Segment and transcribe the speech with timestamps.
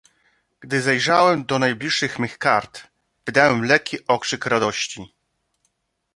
[0.61, 2.87] "Gdy zajrzałem do najbliższych mych kart,
[3.25, 5.13] wydałem lekki okrzyk radości."